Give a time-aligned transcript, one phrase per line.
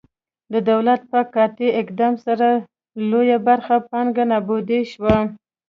[0.53, 2.49] د دولت په قاطع اقدام سره
[3.09, 5.17] لویه برخه پانګه نابوده شوه.